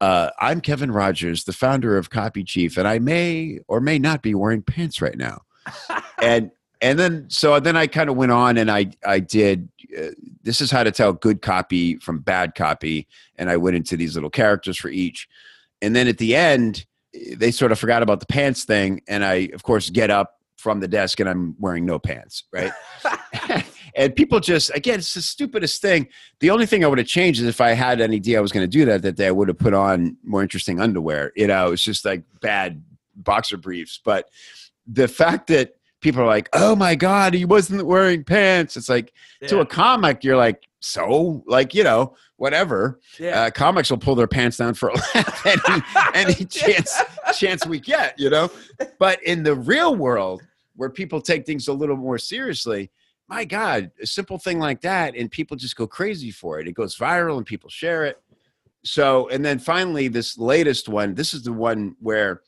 uh, 0.00 0.30
"I'm 0.38 0.60
Kevin 0.60 0.90
Rogers, 0.90 1.44
the 1.44 1.52
founder 1.52 1.96
of 1.96 2.10
Copy 2.10 2.42
Chief, 2.42 2.76
and 2.76 2.88
I 2.88 2.98
may 2.98 3.58
or 3.68 3.80
may 3.80 3.98
not 3.98 4.22
be 4.22 4.34
wearing 4.34 4.62
pants 4.62 5.02
right 5.02 5.16
now." 5.16 5.42
and 6.22 6.50
and 6.80 6.98
then 6.98 7.26
so 7.28 7.60
then 7.60 7.76
I 7.76 7.86
kind 7.86 8.08
of 8.08 8.16
went 8.16 8.32
on 8.32 8.56
and 8.56 8.70
I 8.70 8.90
I 9.06 9.20
did 9.20 9.68
uh, 9.96 10.08
this 10.42 10.60
is 10.60 10.70
how 10.70 10.82
to 10.82 10.90
tell 10.90 11.12
good 11.12 11.42
copy 11.42 11.96
from 11.98 12.20
bad 12.20 12.54
copy, 12.54 13.06
and 13.36 13.50
I 13.50 13.58
went 13.58 13.76
into 13.76 13.96
these 13.96 14.14
little 14.14 14.30
characters 14.30 14.78
for 14.78 14.88
each, 14.88 15.28
and 15.82 15.94
then 15.94 16.08
at 16.08 16.16
the 16.16 16.34
end 16.34 16.86
they 17.36 17.50
sort 17.50 17.72
of 17.72 17.78
forgot 17.78 18.02
about 18.02 18.20
the 18.20 18.26
pants 18.26 18.64
thing 18.64 19.00
and 19.08 19.24
i 19.24 19.48
of 19.54 19.62
course 19.62 19.90
get 19.90 20.10
up 20.10 20.34
from 20.64 20.80
the 20.80 20.88
desk 20.88 21.20
and 21.20 21.28
I'm 21.28 21.54
wearing 21.58 21.84
no 21.84 21.98
pants, 21.98 22.44
right? 22.50 22.72
and 23.94 24.16
people 24.16 24.40
just 24.40 24.74
again, 24.74 24.98
it's 24.98 25.12
the 25.12 25.20
stupidest 25.20 25.82
thing. 25.82 26.08
The 26.40 26.48
only 26.48 26.64
thing 26.64 26.82
I 26.82 26.88
would 26.88 26.96
have 26.96 27.06
changed 27.06 27.42
is 27.42 27.46
if 27.46 27.60
I 27.60 27.72
had 27.72 28.00
any 28.00 28.16
idea 28.16 28.38
I 28.38 28.40
was 28.40 28.50
going 28.50 28.64
to 28.64 28.78
do 28.78 28.86
that 28.86 29.02
that 29.02 29.16
day, 29.16 29.26
I 29.26 29.30
would 29.30 29.48
have 29.48 29.58
put 29.58 29.74
on 29.74 30.16
more 30.24 30.40
interesting 30.40 30.80
underwear. 30.80 31.32
You 31.36 31.48
know, 31.48 31.72
it's 31.72 31.82
just 31.82 32.06
like 32.06 32.22
bad 32.40 32.82
boxer 33.14 33.58
briefs. 33.58 34.00
But 34.02 34.30
the 34.86 35.06
fact 35.06 35.48
that 35.48 35.74
people 36.00 36.22
are 36.22 36.26
like, 36.26 36.48
"Oh 36.54 36.74
my 36.74 36.94
god, 36.94 37.34
he 37.34 37.44
wasn't 37.44 37.84
wearing 37.84 38.24
pants," 38.24 38.78
it's 38.78 38.88
like 38.88 39.12
Yeah. 39.42 39.48
to 39.48 39.60
a 39.60 39.66
comic, 39.66 40.24
you're 40.24 40.38
like, 40.38 40.62
"So, 40.84 41.42
like, 41.46 41.74
you 41.74 41.84
know, 41.84 42.14
whatever." 42.36 43.00
yeah. 43.18 43.42
Uh, 43.42 43.50
comics 43.50 43.90
will 43.90 43.98
pull 43.98 44.14
their 44.14 44.28
pants 44.28 44.56
down 44.56 44.74
for 44.74 44.92
any, 45.44 45.82
any 46.14 46.44
chance 46.44 47.00
chance 47.36 47.66
we 47.66 47.80
get, 47.80 48.18
you 48.18 48.30
know. 48.30 48.50
But 48.98 49.22
in 49.22 49.42
the 49.42 49.54
real 49.54 49.96
world, 49.96 50.42
where 50.76 50.90
people 50.90 51.20
take 51.20 51.46
things 51.46 51.68
a 51.68 51.72
little 51.72 51.96
more 51.96 52.18
seriously, 52.18 52.90
my 53.28 53.44
God, 53.44 53.90
a 54.02 54.06
simple 54.06 54.38
thing 54.38 54.58
like 54.58 54.82
that, 54.82 55.16
and 55.16 55.30
people 55.30 55.56
just 55.56 55.76
go 55.76 55.86
crazy 55.86 56.30
for 56.30 56.60
it. 56.60 56.68
It 56.68 56.72
goes 56.72 56.96
viral, 56.96 57.36
and 57.36 57.46
people 57.46 57.70
share 57.70 58.04
it. 58.04 58.20
So, 58.84 59.28
and 59.30 59.44
then 59.44 59.58
finally, 59.58 60.08
this 60.08 60.36
latest 60.36 60.88
one. 60.88 61.14
This 61.14 61.32
is 61.32 61.42
the 61.42 61.52
one 61.52 61.96
where 62.00 62.42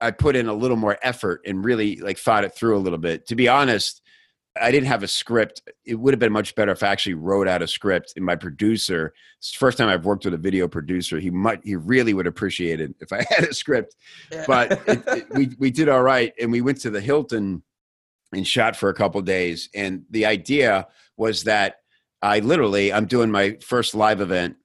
I 0.00 0.10
put 0.10 0.36
in 0.36 0.48
a 0.48 0.54
little 0.54 0.76
more 0.76 0.98
effort 1.00 1.42
and 1.46 1.64
really 1.64 1.96
like 1.96 2.18
thought 2.18 2.44
it 2.44 2.54
through 2.54 2.76
a 2.76 2.80
little 2.80 2.98
bit. 2.98 3.26
To 3.28 3.36
be 3.36 3.48
honest, 3.48 4.02
I 4.60 4.70
didn't 4.70 4.86
have 4.86 5.02
a 5.02 5.08
script. 5.08 5.62
It 5.84 5.96
would 5.96 6.14
have 6.14 6.18
been 6.18 6.32
much 6.32 6.54
better 6.54 6.72
if 6.72 6.82
I 6.82 6.88
actually 6.88 7.14
wrote 7.14 7.48
out 7.48 7.62
a 7.62 7.66
script. 7.66 8.12
And 8.16 8.24
my 8.24 8.36
producer, 8.36 9.12
it's 9.38 9.52
the 9.52 9.58
first 9.58 9.78
time 9.78 9.88
I've 9.88 10.04
worked 10.04 10.24
with 10.24 10.34
a 10.34 10.38
video 10.38 10.68
producer, 10.68 11.18
he 11.18 11.30
might, 11.30 11.60
he 11.64 11.76
really 11.76 12.14
would 12.14 12.26
appreciate 12.26 12.80
it 12.80 12.94
if 13.00 13.12
I 13.12 13.24
had 13.30 13.44
a 13.44 13.54
script. 13.54 13.96
Yeah. 14.30 14.44
But 14.46 14.72
it, 14.86 15.02
it, 15.06 15.26
we 15.30 15.50
we 15.58 15.70
did 15.70 15.88
all 15.88 16.02
right, 16.02 16.32
and 16.40 16.50
we 16.50 16.60
went 16.60 16.80
to 16.82 16.90
the 16.90 17.00
Hilton 17.00 17.62
and 18.32 18.46
shot 18.46 18.76
for 18.76 18.88
a 18.88 18.94
couple 18.94 19.20
days. 19.22 19.68
And 19.74 20.04
the 20.10 20.26
idea 20.26 20.88
was 21.16 21.44
that 21.44 21.76
I 22.22 22.40
literally 22.40 22.92
I'm 22.92 23.06
doing 23.06 23.30
my 23.30 23.58
first 23.62 23.94
live 23.94 24.20
event 24.20 24.56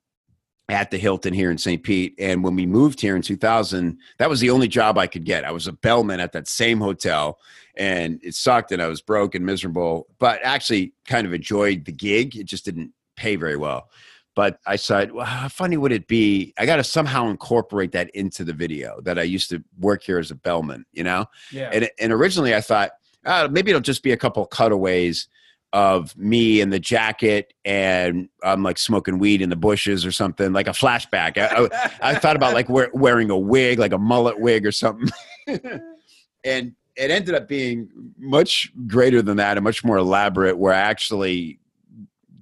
at 0.72 0.90
the 0.90 0.98
Hilton 0.98 1.34
here 1.34 1.52
in 1.52 1.58
St. 1.58 1.84
Pete. 1.84 2.16
And 2.18 2.46
when 2.46 2.56
we 2.56 2.66
moved 2.66 3.02
here 3.02 3.18
in 3.18 3.22
2000, 3.22 3.98
that 4.20 4.30
was 4.30 4.40
the 4.40 4.50
only 4.50 4.70
job 4.70 4.98
I 4.98 5.06
could 5.06 5.26
get. 5.26 5.44
I 5.44 5.52
was 5.52 5.68
a 5.68 5.74
bellman 5.74 6.22
at 6.22 6.32
that 6.32 6.48
same 6.48 6.80
hotel 6.80 7.40
and 7.76 8.22
it 8.24 8.36
sucked 8.36 8.72
and 8.72 8.82
I 8.82 8.88
was 8.88 9.02
broke 9.02 9.36
and 9.36 9.46
miserable, 9.46 10.08
but 10.18 10.40
actually 10.44 10.94
kind 11.06 11.28
of 11.28 11.34
enjoyed 11.34 11.84
the 11.84 11.92
gig. 11.92 12.38
It 12.38 12.46
just 12.46 12.64
didn't 12.64 12.94
pay 13.18 13.36
very 13.36 13.58
well. 13.58 13.90
But 14.34 14.60
I 14.66 14.78
said, 14.78 15.12
well, 15.12 15.26
how 15.26 15.50
funny 15.50 15.76
would 15.76 15.92
it 15.92 16.08
be? 16.08 16.54
I 16.58 16.66
got 16.66 16.78
to 16.78 16.86
somehow 16.86 17.28
incorporate 17.28 17.92
that 17.92 18.10
into 18.12 18.46
the 18.46 18.54
video 18.54 19.02
that 19.02 19.20
I 19.20 19.24
used 19.24 19.50
to 19.50 19.62
work 19.78 20.04
here 20.04 20.20
as 20.20 20.32
a 20.32 20.36
bellman, 20.36 20.86
you 20.94 21.04
know? 21.04 21.26
yeah. 21.52 21.70
And, 21.74 21.90
and 22.00 22.14
originally 22.14 22.56
I 22.56 22.62
thought, 22.62 22.92
uh, 23.26 23.50
maybe 23.52 23.72
it'll 23.72 23.82
just 23.82 24.04
be 24.04 24.14
a 24.14 24.18
couple 24.18 24.46
cutaways 24.46 25.28
of 25.74 26.18
me 26.18 26.60
in 26.60 26.70
the 26.70 26.80
jacket 26.80 27.54
and 27.64 28.28
I'm 28.44 28.62
like 28.62 28.78
smoking 28.78 29.20
weed 29.20 29.42
in 29.42 29.50
the 29.50 29.56
bushes 29.56 30.06
or 30.06 30.12
something, 30.12 30.52
like 30.52 30.68
a 30.68 30.72
flashback. 30.72 31.38
I, 31.38 31.66
I, 31.66 32.12
I 32.12 32.16
thought 32.16 32.36
about 32.36 32.54
like 32.54 32.68
wear, 32.68 32.90
wearing 32.94 33.30
a 33.30 33.38
wig, 33.38 33.80
like 33.80 33.94
a 33.94 33.98
mullet 33.98 34.40
wig 34.40 34.66
or 34.66 34.72
something. 34.72 35.10
and 35.48 36.76
it 36.96 37.12
ended 37.12 37.36
up 37.36 37.48
being 37.48 37.90
much 38.18 38.72
greater 38.88 39.22
than 39.22 39.38
that 39.38 39.58
and 39.58 39.64
much 39.64 39.84
more 39.84 39.98
elaborate, 39.98 40.58
where 40.58 40.74
I 40.74 40.80
actually 40.80 41.60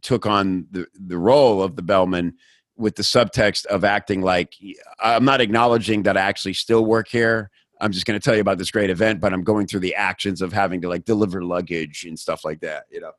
took 0.01 0.25
on 0.25 0.65
the, 0.71 0.87
the 0.93 1.17
role 1.17 1.61
of 1.61 1.75
the 1.75 1.81
bellman 1.81 2.35
with 2.77 2.95
the 2.95 3.03
subtext 3.03 3.65
of 3.65 3.83
acting 3.83 4.21
like 4.21 4.55
I'm 4.99 5.25
not 5.25 5.41
acknowledging 5.41 6.03
that 6.03 6.17
I 6.17 6.21
actually 6.21 6.53
still 6.53 6.85
work 6.85 7.09
here. 7.09 7.51
I'm 7.79 7.91
just 7.91 8.05
going 8.05 8.19
to 8.19 8.23
tell 8.23 8.35
you 8.35 8.41
about 8.41 8.57
this 8.57 8.71
great 8.71 8.89
event, 8.89 9.21
but 9.21 9.33
I'm 9.33 9.43
going 9.43 9.67
through 9.67 9.79
the 9.81 9.95
actions 9.95 10.41
of 10.41 10.51
having 10.51 10.81
to 10.81 10.89
like 10.89 11.05
deliver 11.05 11.43
luggage 11.43 12.05
and 12.05 12.19
stuff 12.19 12.43
like 12.43 12.59
that, 12.61 12.85
you 12.91 12.99
know. 12.99 13.11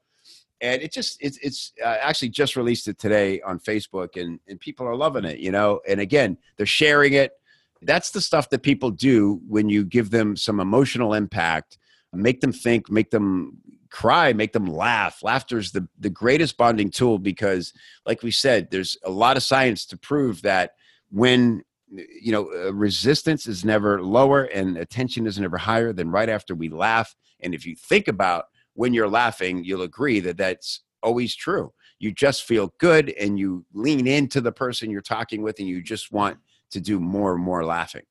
And 0.61 0.83
it 0.83 0.93
just 0.93 1.17
it's 1.21 1.39
it's 1.39 1.73
uh, 1.83 1.97
actually 2.01 2.29
just 2.29 2.55
released 2.55 2.87
it 2.87 2.99
today 2.99 3.41
on 3.41 3.59
Facebook, 3.59 4.21
and 4.21 4.39
and 4.47 4.61
people 4.61 4.87
are 4.87 4.95
loving 4.95 5.25
it, 5.25 5.39
you 5.39 5.51
know. 5.51 5.81
And 5.89 6.01
again, 6.01 6.37
they're 6.57 6.67
sharing 6.67 7.15
it. 7.15 7.33
That's 7.81 8.11
the 8.11 8.21
stuff 8.21 8.51
that 8.51 8.63
people 8.63 8.91
do 8.91 9.41
when 9.49 9.71
you 9.71 9.85
give 9.85 10.11
them 10.11 10.37
some 10.37 10.61
emotional 10.61 11.15
impact, 11.15 11.79
make 12.13 12.43
them 12.43 12.53
think, 12.53 12.91
make 12.91 13.11
them 13.11 13.57
cry, 13.89 14.35
make 14.35 14.53
them 14.53 14.67
laugh. 14.67 15.23
Laughter 15.23 15.57
is 15.57 15.73
the 15.73 15.89
the 15.99 16.11
greatest 16.11 16.59
bonding 16.59 16.91
tool 16.91 17.19
because, 17.19 17.73
like 18.05 18.23
we 18.23 18.31
said, 18.31 18.71
there's 18.71 18.99
a 19.05 19.11
lot 19.11 19.39
of 19.39 19.43
science 19.43 19.87
to 19.87 19.97
prove 19.97 20.43
that 20.43 20.75
when 21.11 21.65
you 21.91 22.33
know 22.33 22.51
uh, 22.53 22.73
resistance 22.73 23.47
is 23.47 23.65
never 23.65 24.03
lower 24.03 24.45
and 24.45 24.77
attention 24.77 25.27
is 25.27 25.39
never 25.39 25.59
higher 25.59 25.93
than 25.93 26.11
right 26.11 26.29
after 26.29 26.55
we 26.55 26.69
laugh. 26.69 27.15
And 27.41 27.55
if 27.55 27.67
you 27.67 27.75
think 27.77 28.09
about 28.09 28.45
when 28.75 28.95
you're 28.95 29.09
laughing 29.09 29.65
you'll 29.65 29.83
agree 29.83 30.21
that 30.21 30.37
that's 30.37 30.83
always 31.03 31.35
true. 31.35 31.73
You 31.99 32.13
just 32.13 32.45
feel 32.45 32.75
good 32.79 33.11
and 33.11 33.39
you 33.39 33.65
lean 33.73 34.07
into 34.07 34.41
the 34.41 34.53
person 34.53 34.91
you're 34.91 35.01
talking 35.03 35.43
with 35.43 35.59
and 35.59 35.69
you 35.69 35.83
just 35.83 36.13
want 36.13 36.39
to 36.71 36.81
do 36.81 37.01
more 37.01 37.35
and 37.35 37.43
more 37.43 37.65
laughing. 37.65 38.05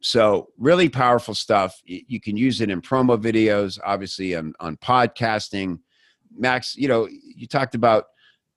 So 0.00 0.48
really 0.56 0.88
powerful 0.88 1.34
stuff. 1.34 1.80
You 1.84 2.20
can 2.20 2.36
use 2.36 2.60
it 2.60 2.70
in 2.70 2.80
promo 2.80 3.20
videos 3.20 3.78
obviously 3.84 4.34
on, 4.34 4.54
on 4.60 4.76
podcasting. 4.76 5.80
Max 6.36 6.76
you 6.76 6.88
know 6.88 7.08
you 7.08 7.46
talked 7.46 7.74
about 7.74 8.04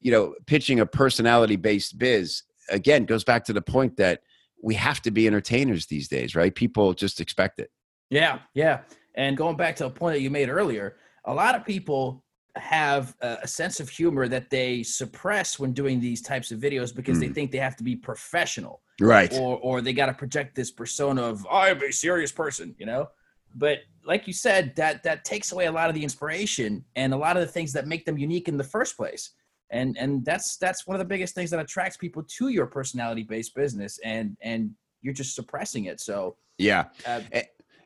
you 0.01 0.12
know 0.12 0.36
pitching 0.46 0.80
a 0.80 0.86
personality 0.86 1.56
based 1.56 1.98
biz. 1.98 2.44
Again 2.70 3.06
goes 3.06 3.24
back 3.24 3.44
to 3.46 3.54
the 3.54 3.62
point 3.62 3.98
that 3.98 4.22
we 4.62 4.75
have 4.75 5.01
to 5.01 5.12
be 5.12 5.27
entertainers 5.27 5.86
these 5.88 6.08
days, 6.08 6.36
right? 6.36 6.53
People 6.53 6.94
just 6.94 7.20
expect 7.22 7.60
it. 7.60 7.70
Yeah, 8.10 8.39
yeah. 8.53 8.82
And 9.15 9.36
going 9.36 9.58
back 9.58 9.75
to 9.77 9.86
a 9.88 9.89
point 9.89 10.15
that 10.15 10.22
you 10.22 10.30
made 10.30 10.50
earlier, 10.50 10.98
a 11.25 11.34
lot 11.34 11.56
of 11.56 11.65
people 11.65 12.24
have 12.58 13.15
a 13.22 13.48
sense 13.48 13.80
of 13.80 13.88
humor 13.89 14.27
that 14.27 14.50
they 14.50 14.84
suppress 14.84 15.58
when 15.58 15.72
doing 15.72 16.00
these 16.01 16.22
types 16.22 16.51
of 16.51 16.60
videos 16.60 16.94
because 16.94 17.18
they 17.20 17.30
Mm. 17.30 17.34
think 17.36 17.51
they 17.51 17.58
have 17.60 17.77
to 17.77 17.84
be 17.84 17.96
professional 17.96 18.82
Right. 19.00 19.32
or 19.34 19.58
or 19.60 19.82
they 19.82 19.94
got 19.94 20.08
to 20.08 20.13
project 20.13 20.56
this 20.56 20.70
persona 20.70 21.22
of 21.24 21.48
I'm 21.50 21.82
a 21.82 21.91
serious 21.94 22.32
person, 22.32 22.75
you 22.77 22.86
know. 22.86 23.08
But 23.56 23.80
like 24.06 24.27
you 24.27 24.34
said, 24.34 24.75
that 24.75 25.03
that 25.03 25.24
takes 25.24 25.51
away 25.53 25.65
a 25.68 25.72
lot 25.72 25.88
of 25.89 25.96
the 25.96 26.03
inspiration 26.03 26.84
and 26.98 27.13
a 27.13 27.18
lot 27.18 27.38
of 27.38 27.41
the 27.46 27.51
things 27.51 27.72
that 27.74 27.88
make 27.88 28.06
them 28.06 28.18
unique 28.18 28.48
in 28.50 28.58
the 28.58 28.63
first 28.65 28.98
place. 28.98 29.32
And 29.72 29.98
and 29.98 30.24
that's 30.25 30.58
that's 30.58 30.86
one 30.86 30.96
of 30.96 31.00
the 31.00 31.06
biggest 31.06 31.34
things 31.34 31.50
that 31.51 31.60
attracts 31.60 31.98
people 31.98 32.24
to 32.38 32.50
your 32.50 32.66
personality 32.68 33.24
based 33.24 33.56
business, 33.56 34.00
and 34.04 34.38
and 34.42 34.72
you're 35.01 35.13
just 35.13 35.34
suppressing 35.36 35.86
it. 35.86 36.00
So 36.00 36.36
Yeah. 36.58 36.86
uh, 37.08 37.22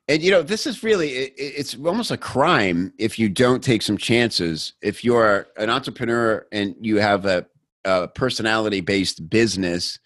And 0.08 0.22
you 0.22 0.30
know, 0.32 0.44
this 0.44 0.68
is 0.68 0.84
really 0.84 1.10
it, 1.13 1.34
it- 1.38 1.54
it's 1.60 1.75
almost 1.75 2.12
a 2.12 2.18
crime 2.18 2.92
if 2.98 3.18
you 3.18 3.30
don't 3.30 3.63
take 3.63 3.82
some 3.82 3.98
chances. 3.98 4.74
If 4.82 5.04
you're 5.04 5.48
an 5.58 5.70
entrepreneur 5.70 6.46
and 6.51 6.75
you 6.82 6.98
have 6.98 7.25
a, 7.25 7.46
a 7.86 8.08
personality 8.08 8.82
based 8.82 9.30
business 9.30 10.00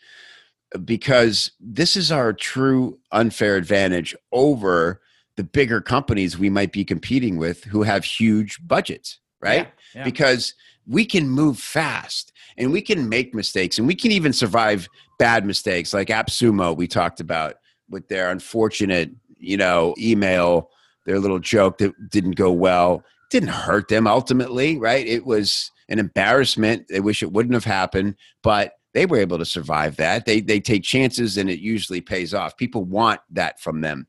because 0.86 1.51
this 1.59 1.95
is 1.98 2.12
our 2.12 2.31
true 2.33 3.00
unfair 3.12 3.55
advantage 3.55 4.15
over 4.31 5.01
the 5.36 5.43
bigger 5.43 5.81
companies 5.81 6.38
we 6.38 6.50
might 6.50 6.71
be 6.71 6.86
competing 6.86 7.38
with 7.38 7.63
who 7.63 7.83
have 7.83 8.03
huge 8.03 8.59
budgets, 8.67 9.19
right? 9.41 9.67
Yeah, 9.95 10.00
yeah. 10.01 10.03
because 10.03 10.53
we 10.89 11.05
can 11.05 11.29
move 11.29 11.60
fast 11.60 12.34
and 12.58 12.72
we 12.72 12.81
can 12.81 13.08
make 13.08 13.34
mistakes 13.34 13.77
and 13.77 13.88
we 13.88 13.96
can 13.96 14.12
even 14.12 14.34
survive 14.34 14.89
bad 15.19 15.46
mistakes 15.46 15.93
like 15.93 16.08
AppSumo 16.08 16.75
we 16.75 16.88
talked 16.88 17.19
about 17.19 17.55
with 17.89 18.08
their 18.08 18.31
unfortunate, 18.31 19.12
you 19.38 19.55
know, 19.55 19.93
email, 19.98 20.69
their 21.05 21.19
little 21.19 21.39
joke 21.39 21.77
that 21.77 21.93
didn't 22.10 22.36
go 22.36 22.51
well. 22.51 23.03
Didn't 23.29 23.50
hurt 23.50 23.88
them 23.88 24.08
ultimately, 24.08 24.77
right? 24.77 25.05
It 25.05 25.25
was 25.25 25.72
an 25.88 26.00
embarrassment. 26.00 26.88
They 26.89 27.00
wish 27.00 27.22
it 27.22 27.31
wouldn't 27.31 27.53
have 27.53 27.63
happened, 27.63 28.15
but 28.41 28.74
they 28.93 29.05
were 29.05 29.17
able 29.17 29.38
to 29.38 29.46
survive 29.46 29.98
that. 29.98 30.25
They 30.25 30.41
they 30.41 30.60
take 30.60 30.84
chances 30.84 31.38
and 31.38 31.50
it 31.50 31.60
usually 31.60 32.01
pays 32.01 32.34
off. 32.34 32.58
People 32.58 32.86
want 32.86 33.22
that 33.29 33.60
from 33.60 33.81
them. 33.81 34.08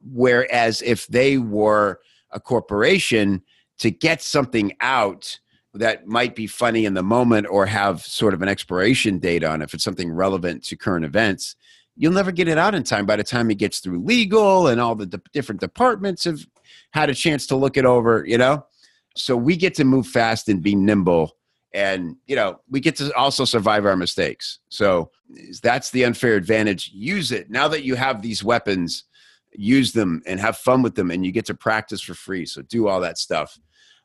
Whereas 0.00 0.82
if 0.82 1.06
they 1.06 1.38
were 1.38 2.00
a 2.32 2.40
corporation 2.40 3.42
to 3.78 3.90
get 3.90 4.20
something 4.22 4.72
out 4.80 5.38
that 5.76 6.06
might 6.06 6.34
be 6.34 6.46
funny 6.46 6.84
in 6.84 6.94
the 6.94 7.02
moment 7.02 7.46
or 7.50 7.66
have 7.66 8.02
sort 8.02 8.34
of 8.34 8.42
an 8.42 8.48
expiration 8.48 9.18
date 9.18 9.44
on 9.44 9.62
if 9.62 9.74
it's 9.74 9.84
something 9.84 10.12
relevant 10.12 10.64
to 10.64 10.76
current 10.76 11.04
events, 11.04 11.56
you'll 11.96 12.12
never 12.12 12.32
get 12.32 12.48
it 12.48 12.58
out 12.58 12.74
in 12.74 12.82
time 12.82 13.06
by 13.06 13.16
the 13.16 13.24
time 13.24 13.50
it 13.50 13.58
gets 13.58 13.78
through 13.78 14.02
legal 14.02 14.66
and 14.68 14.80
all 14.80 14.94
the 14.94 15.06
de- 15.06 15.20
different 15.32 15.60
departments 15.60 16.24
have 16.24 16.46
had 16.92 17.10
a 17.10 17.14
chance 17.14 17.46
to 17.46 17.56
look 17.56 17.76
it 17.76 17.84
over, 17.84 18.24
you 18.26 18.38
know? 18.38 18.64
So 19.16 19.36
we 19.36 19.56
get 19.56 19.74
to 19.76 19.84
move 19.84 20.06
fast 20.06 20.48
and 20.48 20.62
be 20.62 20.74
nimble 20.74 21.36
and 21.72 22.16
you 22.26 22.34
know 22.34 22.58
we 22.70 22.80
get 22.80 22.96
to 22.96 23.14
also 23.14 23.44
survive 23.44 23.84
our 23.84 23.96
mistakes. 23.96 24.60
So 24.70 25.10
that's 25.62 25.90
the 25.90 26.04
unfair 26.04 26.34
advantage. 26.34 26.90
Use 26.94 27.32
it. 27.32 27.50
Now 27.50 27.68
that 27.68 27.84
you 27.84 27.96
have 27.96 28.22
these 28.22 28.42
weapons 28.42 29.04
use 29.58 29.92
them 29.92 30.22
and 30.26 30.38
have 30.38 30.56
fun 30.56 30.82
with 30.82 30.94
them 30.94 31.10
and 31.10 31.24
you 31.24 31.32
get 31.32 31.46
to 31.46 31.54
practice 31.54 32.00
for 32.00 32.14
free. 32.14 32.46
So 32.46 32.62
do 32.62 32.88
all 32.88 33.00
that 33.00 33.18
stuff 33.18 33.58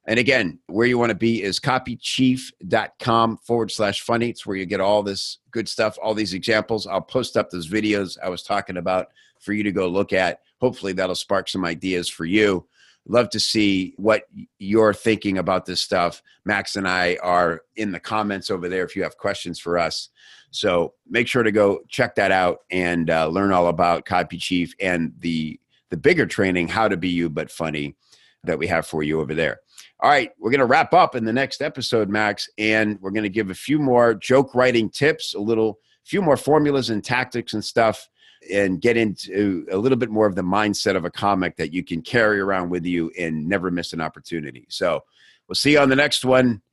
and 0.05 0.19
again 0.19 0.59
where 0.67 0.87
you 0.87 0.97
want 0.97 1.09
to 1.09 1.15
be 1.15 1.43
is 1.43 1.59
copychief.com 1.59 3.37
forward 3.37 3.71
slash 3.71 4.01
funny. 4.01 4.29
It's 4.29 4.45
where 4.45 4.57
you 4.57 4.65
get 4.65 4.81
all 4.81 5.03
this 5.03 5.39
good 5.51 5.67
stuff 5.69 5.97
all 6.01 6.13
these 6.13 6.33
examples. 6.33 6.87
I'll 6.87 7.01
post 7.01 7.37
up 7.37 7.49
those 7.49 7.69
videos 7.69 8.17
i 8.23 8.29
was 8.29 8.43
talking 8.43 8.77
about 8.77 9.07
for 9.39 9.53
you 9.53 9.63
to 9.63 9.71
go 9.71 9.87
look 9.87 10.13
at. 10.13 10.39
Hopefully 10.59 10.93
that'll 10.93 11.15
spark 11.15 11.49
some 11.49 11.65
ideas 11.65 12.07
for 12.07 12.25
you. 12.25 12.67
Love 13.07 13.29
to 13.31 13.39
see 13.39 13.95
what 13.97 14.23
you're 14.59 14.93
thinking 14.93 15.39
about 15.39 15.65
this 15.65 15.81
stuff. 15.81 16.21
Max 16.45 16.75
and 16.75 16.87
I 16.87 17.17
are 17.23 17.63
in 17.75 17.91
the 17.91 17.99
comments 17.99 18.51
over 18.51 18.69
there 18.69 18.85
if 18.85 18.95
you 18.95 19.01
have 19.01 19.17
questions 19.17 19.59
for 19.59 19.79
us. 19.79 20.09
So 20.51 20.93
make 21.09 21.27
sure 21.27 21.43
to 21.43 21.51
go 21.51 21.79
check 21.87 22.13
that 22.15 22.31
out 22.31 22.59
and 22.69 23.09
uh, 23.09 23.27
learn 23.27 23.53
all 23.53 23.67
about 23.67 24.05
Copy 24.05 24.37
Chief 24.37 24.73
and 24.79 25.13
the 25.19 25.59
the 25.89 25.97
bigger 25.97 26.25
training, 26.25 26.69
how 26.69 26.87
to 26.87 26.95
be 26.95 27.09
you 27.09 27.29
but 27.29 27.51
funny, 27.51 27.95
that 28.43 28.59
we 28.59 28.67
have 28.67 28.87
for 28.87 29.03
you 29.03 29.21
over 29.21 29.33
there. 29.33 29.59
All 29.99 30.09
right, 30.09 30.31
we're 30.39 30.49
going 30.51 30.59
to 30.59 30.65
wrap 30.65 30.93
up 30.93 31.15
in 31.15 31.25
the 31.25 31.33
next 31.33 31.61
episode, 31.61 32.09
Max, 32.09 32.49
and 32.57 32.99
we're 33.01 33.11
going 33.11 33.23
to 33.23 33.29
give 33.29 33.49
a 33.49 33.55
few 33.55 33.77
more 33.77 34.15
joke 34.15 34.55
writing 34.55 34.89
tips, 34.89 35.35
a 35.35 35.39
little, 35.39 35.79
few 36.03 36.21
more 36.21 36.37
formulas 36.37 36.89
and 36.89 37.03
tactics 37.03 37.53
and 37.53 37.63
stuff, 37.63 38.09
and 38.51 38.81
get 38.81 38.97
into 38.97 39.65
a 39.71 39.77
little 39.77 39.97
bit 39.97 40.09
more 40.09 40.25
of 40.25 40.35
the 40.35 40.41
mindset 40.41 40.95
of 40.95 41.05
a 41.05 41.11
comic 41.11 41.55
that 41.57 41.71
you 41.71 41.83
can 41.83 42.01
carry 42.01 42.39
around 42.39 42.69
with 42.69 42.85
you 42.85 43.11
and 43.17 43.47
never 43.47 43.69
miss 43.69 43.93
an 43.93 44.01
opportunity. 44.01 44.65
So 44.69 45.03
we'll 45.47 45.55
see 45.55 45.73
you 45.73 45.79
on 45.79 45.89
the 45.89 45.95
next 45.95 46.25
one. 46.25 46.63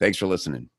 Thanks 0.00 0.16
for 0.16 0.26
listening. 0.26 0.70